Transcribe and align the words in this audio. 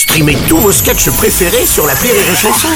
Streamez 0.00 0.38
tous 0.48 0.56
vos 0.56 0.72
sketchs 0.72 1.10
préférés 1.10 1.66
sur 1.66 1.86
la 1.86 1.92
Rire 1.92 2.14
et 2.14 2.34
Chanson. 2.34 2.68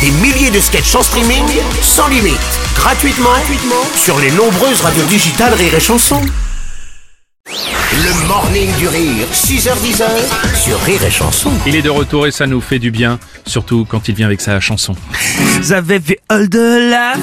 Des 0.00 0.10
milliers 0.10 0.50
de 0.50 0.58
sketchs 0.58 0.94
en 0.94 1.02
streaming, 1.02 1.44
sans 1.82 2.08
limite, 2.08 2.40
gratuitement, 2.74 3.28
gratuitement 3.28 3.84
sur 3.94 4.18
les 4.18 4.30
nombreuses 4.30 4.80
radios 4.80 5.04
digitales 5.04 5.52
Rire 5.52 5.74
et 5.74 5.80
Chanson. 5.80 6.22
Le 7.46 8.26
morning 8.26 8.74
du 8.78 8.88
rire, 8.88 9.26
6h10 9.34 10.02
sur 10.54 10.80
Rire 10.80 11.04
et 11.04 11.10
Chanson. 11.10 11.50
Il 11.66 11.76
est 11.76 11.82
de 11.82 11.90
retour 11.90 12.26
et 12.26 12.30
ça 12.30 12.46
nous 12.46 12.62
fait 12.62 12.78
du 12.78 12.90
bien, 12.90 13.18
surtout 13.46 13.84
quand 13.86 14.08
il 14.08 14.14
vient 14.14 14.26
avec 14.26 14.40
sa 14.40 14.58
chanson. 14.58 14.96
Vous 15.60 15.72
avez 15.74 15.98
vu 15.98 16.16
All 16.30 16.48
de 16.48 16.90
Laf 16.90 17.18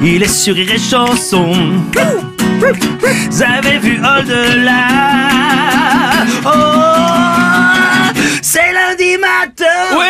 Il 0.00 0.22
est 0.22 0.28
sur 0.28 0.54
Rire 0.54 0.74
et 0.74 0.78
Chanson. 0.78 1.52
Vous 3.30 3.42
avez 3.42 3.80
vu 3.80 3.98
All 4.00 4.24
de 4.24 4.64
Laf 4.64 5.13
Oui, 9.96 10.06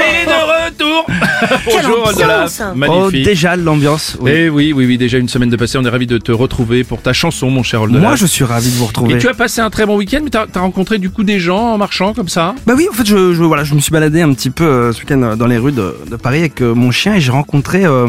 est 0.00 0.26
de 0.26 0.66
retour. 0.66 1.06
Bonjour. 1.64 2.12
Olaf, 2.24 2.60
Oh, 2.88 3.10
déjà 3.10 3.56
l'ambiance. 3.56 4.16
oui. 4.20 4.30
Eh 4.34 4.48
oui, 4.48 4.72
oui, 4.74 4.86
oui, 4.86 4.98
déjà 4.98 5.18
une 5.18 5.28
semaine 5.28 5.50
de 5.50 5.56
passé, 5.56 5.78
on 5.78 5.84
est 5.84 5.88
ravi 5.88 6.06
de 6.06 6.18
te 6.18 6.32
retrouver 6.32 6.84
pour 6.84 7.00
ta 7.02 7.12
chanson, 7.12 7.50
mon 7.50 7.62
cher 7.62 7.82
Olaf. 7.82 8.00
Moi, 8.00 8.16
je 8.16 8.26
suis 8.26 8.44
ravi 8.44 8.70
de 8.70 8.76
vous 8.76 8.86
retrouver. 8.86 9.14
Et 9.14 9.18
tu 9.18 9.28
as 9.28 9.34
passé 9.34 9.60
un 9.60 9.70
très 9.70 9.86
bon 9.86 9.96
week-end, 9.96 10.20
mais 10.22 10.30
t'as 10.30 10.46
as 10.54 10.60
rencontré 10.60 10.98
du 10.98 11.10
coup 11.10 11.24
des 11.24 11.38
gens 11.40 11.72
en 11.74 11.78
marchant 11.78 12.14
comme 12.14 12.28
ça? 12.28 12.54
Bah 12.66 12.74
oui, 12.76 12.88
en 12.90 12.94
fait, 12.94 13.06
je, 13.06 13.32
je- 13.34 13.42
voilà, 13.42 13.64
je 13.64 13.74
me 13.74 13.80
suis 13.80 13.92
baladé 13.92 14.22
un 14.22 14.32
petit 14.32 14.50
peu 14.50 14.64
euh, 14.64 14.92
ce 14.92 15.00
week-end 15.00 15.22
euh, 15.22 15.36
dans 15.36 15.46
les 15.46 15.58
rues 15.58 15.72
de, 15.72 15.96
de 16.10 16.16
Paris 16.16 16.38
avec 16.40 16.60
euh, 16.62 16.74
mon 16.74 16.90
chien 16.90 17.14
et 17.14 17.20
j'ai 17.20 17.32
rencontré, 17.32 17.84
euh, 17.84 18.08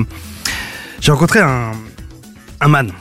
j'ai 1.02 1.12
rencontré 1.12 1.40
un, 1.40 1.72
un 2.62 2.68
man. 2.68 2.92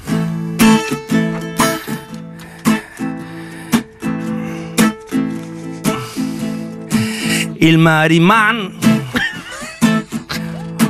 Il 7.60 7.78
m'a 7.78 8.08
dit. 8.08 8.20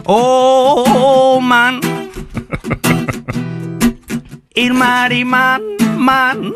Oh 0.06 1.41
man. 1.41 1.81
Il 4.55 4.75
m'a 4.75 5.09
dit 5.09 5.25
man, 5.25 5.62
man. 5.97 6.53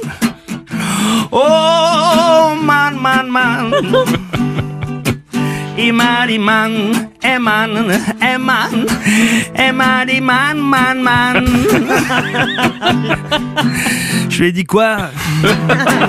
Oh 1.31 2.55
man, 2.63 3.01
man, 3.01 3.31
man. 3.31 3.73
Imani 5.83 6.39
man, 6.39 6.73
eman, 7.23 7.71
eman, 8.21 8.87
emani 9.59 10.21
man, 10.23 10.61
man, 10.61 11.03
man. 11.03 11.47
Je 14.31 14.39
lui 14.39 14.47
ai 14.47 14.53
dit 14.53 14.65
quoi? 14.65 15.11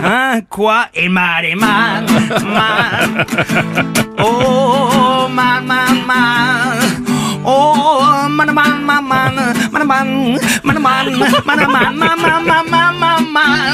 Hein? 0.03 0.41
Quoi? 0.49 0.89
Emani 0.93 1.55
man, 1.55 2.05
man. 2.55 3.25
Oh 4.19 5.27
man, 5.27 5.65
man, 5.65 6.05
man. 6.05 7.05
Oh 7.43 8.29
man, 8.29 8.53
man, 8.53 8.85
man, 8.85 9.03
man, 9.07 9.33
man, 9.71 9.87
man, 9.87 9.87
man, 9.87 10.07
man, 10.63 10.81
man, 10.81 11.01
man, 11.01 11.57
man, 11.73 11.97
man, 11.97 12.19
man, 12.45 12.65
man, 12.69 12.93
man, 12.99 13.23
man. 13.33 13.73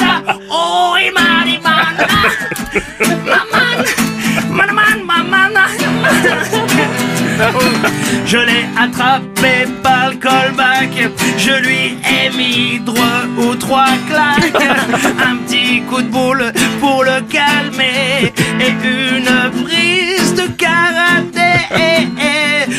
Je 8.31 8.37
l'ai 8.37 8.65
attrapé 8.81 9.67
par 9.83 10.11
le 10.11 10.15
callback, 10.15 10.93
je 11.37 11.51
lui 11.51 11.97
ai 12.15 12.29
mis 12.29 12.79
droit 12.79 13.25
ou 13.37 13.55
trois 13.55 13.91
claques, 14.07 14.55
un 15.19 15.35
petit 15.35 15.81
coup 15.81 16.01
de 16.01 16.07
boule 16.07 16.53
pour 16.79 17.03
le 17.03 17.19
calmer 17.29 18.31
et 18.61 18.69
une 18.69 19.65
prise 19.65 20.33
de 20.33 20.47
karaté. 20.47 21.67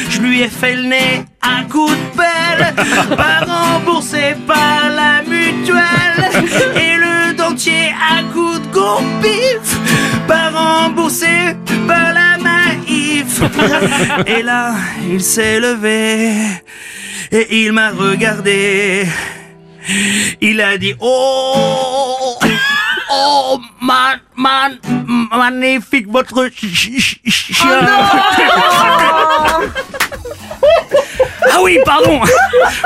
Je 0.09 0.21
lui 0.23 0.41
ai 0.41 0.49
fait 0.49 0.75
le 0.75 0.85
nez 0.85 1.27
à 1.43 1.65
coup 1.71 1.91
de 1.91 2.17
pelle, 2.17 2.75
pas 3.15 3.45
remboursé 3.45 4.35
par 4.47 4.89
la 4.89 5.21
mutuelle 5.21 5.82
Et 14.27 14.43
là, 14.43 14.75
il 15.11 15.23
s'est 15.23 15.59
levé 15.61 16.33
et 17.31 17.63
il 17.65 17.73
m'a 17.73 17.91
regardé. 17.91 19.07
Il 20.41 20.61
a 20.61 20.79
dit 20.79 20.95
Oh, 21.01 22.39
oh, 23.11 23.61
man, 23.81 24.21
man, 24.37 24.79
magnifique 25.33 26.09
votre 26.09 26.49
ch- 26.51 26.73
ch- 26.73 27.21
ch- 27.27 27.53
chien. 27.53 27.81
ah 31.51 31.61
oui, 31.63 31.79
pardon. 31.85 32.21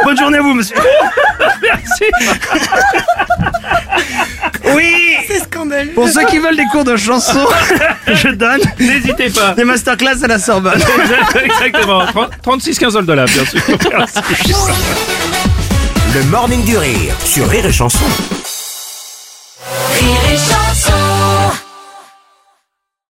Bonne 0.05 0.17
journée 0.19 0.39
à 0.39 0.43
vous, 0.43 0.55
monsieur. 0.55 0.77
Merci. 1.63 2.05
Pour 5.97 6.09
ceux 6.09 6.25
qui 6.27 6.39
veulent 6.39 6.57
des 6.57 6.67
cours 6.71 6.85
de 6.85 6.97
chanson, 6.97 7.45
je 8.07 8.29
donne 8.29 8.61
N'hésitez 8.79 9.31
pas. 9.31 9.55
des 9.55 9.65
masterclass 9.65 10.23
à 10.23 10.27
la 10.29 10.39
Sorbonne. 10.39 10.79
Exactement. 11.45 12.03
36 12.43 12.79
15 12.79 12.95
dollars, 13.07 13.27
bien 13.27 13.45
sûr. 13.47 13.61
Merci. 13.99 14.19
Le 16.15 16.23
morning 16.25 16.63
du 16.65 16.77
rire 16.77 17.15
sur 17.25 17.49
Rire 17.49 17.67
et 17.67 17.73
Chanson. 17.73 18.05
Rire 19.99 20.17
et 20.33 20.37
chanson. 20.37 20.56